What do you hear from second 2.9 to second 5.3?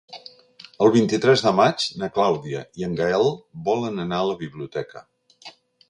en Gaël volen anar a la biblioteca.